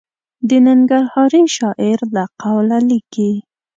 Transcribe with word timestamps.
د 0.49 0.51
ننګرهاري 0.67 1.43
شاعر 1.57 1.99
له 2.15 2.23
قوله 2.41 2.77
لیکي. 2.89 3.31